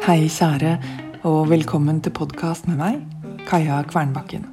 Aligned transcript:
Hei, 0.00 0.28
kjære, 0.32 0.78
og 1.28 1.50
velkommen 1.50 1.98
til 2.00 2.14
podkast 2.16 2.64
med 2.64 2.78
meg, 2.80 3.02
Kaja 3.44 3.82
Kvernbakken. 3.84 4.46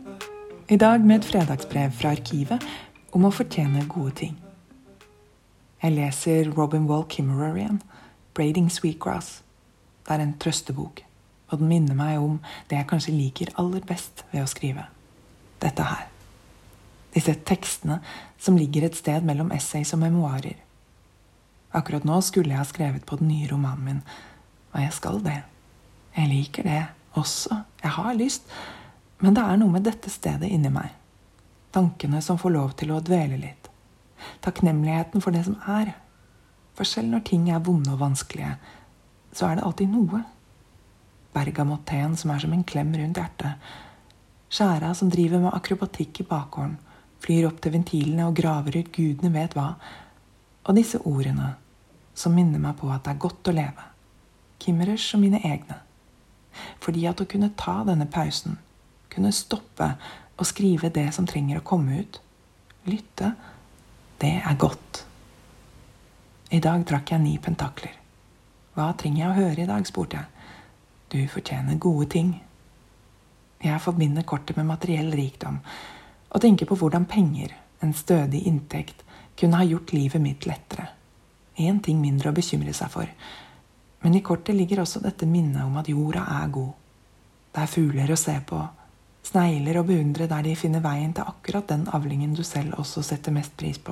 I 0.68 0.76
dag 0.76 1.06
med 1.08 1.22
et 1.22 1.28
fredagsbrev 1.30 1.94
fra 1.96 2.12
Arkivet 2.12 2.66
om 3.16 3.24
å 3.24 3.32
fortjene 3.32 3.86
gode 3.88 4.12
ting. 4.20 4.34
Jeg 5.80 5.96
leser 5.96 6.52
Robin 6.52 6.90
Wall 6.92 7.08
Kimmerer 7.08 7.80
'Braiding 8.36 8.68
Sweetgrass'. 8.68 9.42
Det 10.04 10.16
er 10.18 10.20
en 10.20 10.36
trøstebok, 10.38 11.02
og 11.50 11.60
den 11.60 11.68
minner 11.68 11.96
meg 11.96 12.20
om 12.20 12.40
det 12.70 12.82
jeg 12.82 12.88
kanskje 12.88 13.18
liker 13.18 13.56
aller 13.56 13.88
best 13.88 14.26
ved 14.34 14.44
å 14.44 14.52
skrive. 14.52 14.86
Dette 15.62 15.84
her. 15.84 16.08
Disse 17.14 17.34
tekstene 17.34 18.02
som 18.38 18.58
ligger 18.58 18.84
et 18.84 18.96
sted 18.96 19.22
mellom 19.22 19.52
essays 19.52 19.94
og 19.94 20.00
memoarer. 20.00 20.60
Akkurat 21.74 22.04
nå 22.04 22.22
skulle 22.22 22.50
jeg 22.50 22.58
ha 22.58 22.66
skrevet 22.66 23.06
på 23.06 23.16
den 23.16 23.28
nye 23.28 23.48
romanen 23.48 23.86
min, 23.86 24.02
og 24.78 24.84
jeg 24.86 24.94
skal 24.94 25.20
det. 25.26 25.40
Jeg 26.14 26.30
liker 26.30 26.68
det 26.70 26.82
også. 27.18 27.64
Jeg 27.82 27.92
har 27.98 28.14
lyst. 28.18 28.46
Men 29.20 29.34
det 29.34 29.44
er 29.44 29.58
noe 29.58 29.74
med 29.74 29.86
dette 29.88 30.12
stedet 30.14 30.50
inni 30.54 30.70
meg. 30.70 30.94
Tankene 31.74 32.22
som 32.22 32.38
får 32.38 32.54
lov 32.54 32.76
til 32.78 32.94
å 32.94 33.02
dvele 33.02 33.40
litt. 33.42 33.70
Takknemligheten 34.46 35.24
for 35.24 35.34
det 35.34 35.44
som 35.48 35.58
er. 35.66 35.96
For 36.78 36.86
selv 36.86 37.10
når 37.10 37.26
ting 37.26 37.50
er 37.50 37.64
vonde 37.66 37.90
og 37.96 38.02
vanskelige, 38.04 38.54
så 39.34 39.50
er 39.50 39.58
det 39.58 39.66
alltid 39.66 39.90
noe. 39.94 40.22
Bergamotteen 41.34 42.16
som 42.18 42.32
er 42.34 42.46
som 42.46 42.54
en 42.54 42.66
klem 42.66 42.94
rundt 42.98 43.18
hjertet. 43.18 43.58
Skjæra 44.54 44.94
som 44.96 45.10
driver 45.12 45.42
med 45.42 45.58
akrobatikk 45.58 46.22
i 46.22 46.30
bakgården. 46.30 46.78
Flyr 47.26 47.50
opp 47.50 47.58
til 47.62 47.74
ventilene 47.74 48.30
og 48.30 48.38
graver 48.38 48.78
ut 48.78 48.94
gudene 48.94 49.34
vet 49.34 49.58
hva. 49.58 49.72
Og 50.70 50.78
disse 50.78 51.02
ordene 51.02 51.56
som 52.18 52.34
minner 52.34 52.62
meg 52.62 52.78
på 52.78 52.90
at 52.94 53.06
det 53.06 53.16
er 53.16 53.24
godt 53.26 53.50
å 53.50 53.58
leve. 53.58 53.92
Kimmerers 54.60 55.06
og 55.14 55.22
mine 55.24 55.42
egne. 55.46 55.82
Fordi 56.82 57.06
at 57.10 57.22
å 57.22 57.28
kunne 57.30 57.54
ta 57.58 57.82
denne 57.88 58.08
pausen, 58.10 58.58
kunne 59.14 59.34
stoppe 59.36 59.92
og 60.38 60.46
skrive 60.46 60.90
det 60.94 61.10
som 61.16 61.28
trenger 61.30 61.60
å 61.60 61.66
komme 61.66 62.02
ut, 62.02 62.20
lytte, 62.88 63.34
det 64.22 64.34
er 64.42 64.60
godt. 64.60 65.04
I 66.52 66.60
dag 66.64 66.86
drakk 66.88 67.12
jeg 67.12 67.24
ni 67.24 67.36
pentakler. 67.44 67.94
Hva 68.78 68.92
trenger 68.98 69.24
jeg 69.24 69.30
å 69.30 69.38
høre 69.42 69.64
i 69.64 69.70
dag, 69.70 69.88
spurte 69.90 70.20
jeg. 70.20 70.52
Du 71.12 71.20
fortjener 71.32 71.80
gode 71.82 72.10
ting. 72.14 72.34
Jeg 73.64 73.82
forbinder 73.82 74.26
kortet 74.28 74.58
med 74.60 74.70
materiell 74.70 75.10
rikdom 75.16 75.62
og 76.28 76.42
tenker 76.44 76.68
på 76.70 76.76
hvordan 76.78 77.08
penger, 77.10 77.54
en 77.82 77.94
stødig 77.96 78.44
inntekt, 78.50 79.04
kunne 79.40 79.58
ha 79.58 79.66
gjort 79.66 79.94
livet 79.96 80.22
mitt 80.22 80.46
lettere. 80.50 80.90
Én 81.58 81.80
ting 81.82 82.02
mindre 82.02 82.30
å 82.30 82.36
bekymre 82.36 82.74
seg 82.76 82.92
for 82.94 83.10
men 84.08 84.16
i 84.16 84.22
kortet 84.22 84.56
ligger 84.56 84.80
også 84.80 85.02
dette 85.04 85.28
minnet 85.28 85.66
om 85.68 85.74
at 85.76 85.90
jorda 85.92 86.22
er 86.32 86.52
god. 86.56 86.70
Det 87.52 87.60
er 87.60 87.68
fugler 87.68 88.12
å 88.14 88.16
se 88.16 88.38
på, 88.48 88.60
snegler 89.28 89.82
å 89.82 89.84
beundre 89.84 90.30
der 90.32 90.46
de 90.46 90.54
finner 90.56 90.80
veien 90.80 91.12
til 91.12 91.28
akkurat 91.28 91.68
den 91.68 91.84
avlingen 91.92 92.32
du 92.38 92.40
selv 92.48 92.78
også 92.80 93.04
setter 93.04 93.36
mest 93.36 93.58
pris 93.60 93.82
på. 93.84 93.92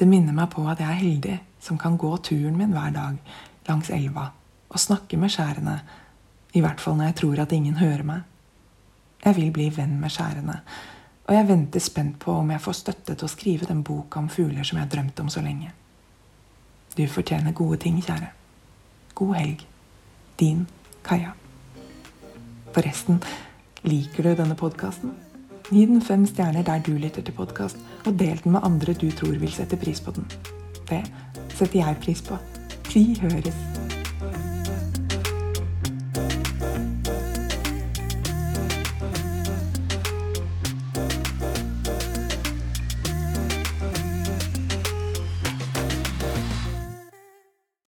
Det 0.00 0.08
minner 0.08 0.32
meg 0.32 0.48
på 0.54 0.64
at 0.64 0.80
jeg 0.80 0.88
er 0.88 1.02
heldig 1.02 1.34
som 1.60 1.76
kan 1.76 1.98
gå 2.00 2.14
turen 2.24 2.56
min 2.56 2.72
hver 2.72 2.94
dag 2.96 3.18
langs 3.68 3.92
elva 3.98 4.30
og 4.70 4.80
snakke 4.80 5.20
med 5.20 5.34
skjærene, 5.36 5.76
i 6.56 6.64
hvert 6.64 6.80
fall 6.80 6.96
når 6.96 7.10
jeg 7.10 7.18
tror 7.20 7.44
at 7.44 7.54
ingen 7.58 7.76
hører 7.82 8.08
meg. 8.14 8.24
Jeg 9.26 9.36
vil 9.42 9.52
bli 9.52 9.68
venn 9.76 10.00
med 10.00 10.16
skjærene, 10.16 10.56
og 11.26 11.36
jeg 11.36 11.50
venter 11.52 11.84
spent 11.84 12.16
på 12.24 12.40
om 12.46 12.56
jeg 12.56 12.64
får 12.64 12.80
støtte 12.80 13.12
til 13.12 13.28
å 13.28 13.34
skrive 13.36 13.68
den 13.68 13.84
boka 13.84 14.24
om 14.24 14.32
fugler 14.32 14.64
som 14.64 14.80
jeg 14.80 14.88
har 14.88 14.96
drømt 14.96 15.20
om 15.20 15.28
så 15.28 15.44
lenge. 15.44 15.76
Du 16.96 17.04
fortjener 17.04 17.52
gode 17.52 17.82
ting, 17.84 18.00
kjære. 18.00 18.37
God 19.18 19.34
helg. 19.34 19.66
Din 20.38 20.66
Kaja. 21.02 21.32
Forresten, 22.74 23.18
liker 23.82 24.22
du 24.22 24.36
denne 24.38 24.54
podkasten? 24.54 25.16
Gi 25.70 25.82
den 25.90 25.98
fem 26.02 26.22
stjerner 26.26 26.62
der 26.62 26.84
du 26.86 26.92
lytter 26.94 27.26
til 27.26 27.34
podkast, 27.34 27.82
og 28.06 28.14
del 28.20 28.38
den 28.44 28.54
med 28.54 28.62
andre 28.62 28.94
du 28.94 29.10
tror 29.10 29.34
vil 29.42 29.52
sette 29.52 29.76
pris 29.76 30.00
på 30.00 30.14
den. 30.14 30.30
Det 30.86 31.02
setter 31.50 31.80
jeg 31.80 32.00
pris 32.04 32.22
på. 32.22 32.38
Vi 32.94 33.04
høres. 33.18 33.77